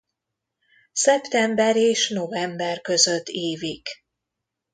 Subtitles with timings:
[0.91, 3.87] Szeptember és november között ívik.